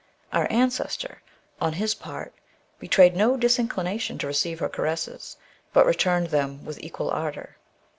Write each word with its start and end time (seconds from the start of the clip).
Our 0.33 0.51
ancestor, 0.51 1.21
on 1.61 1.73
his 1.73 1.93
part, 1.93 2.33
betrayed 2.79 3.15
no 3.15 3.37
disinclination 3.37 4.17
to 4.17 4.25
receive 4.25 4.57
her 4.57 4.67
caresses, 4.67 5.37
but 5.73 5.85
returned 5.85 6.29
them 6.29 6.65
with 6.65 6.79
equal 6.83 7.11
ardour. 7.11 7.57